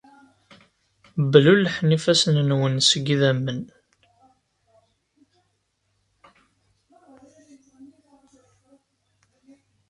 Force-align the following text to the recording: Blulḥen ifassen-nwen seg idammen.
Blulḥen 1.29 1.95
ifassen-nwen 1.97 2.75
seg 2.89 3.05
idammen. 3.15 3.61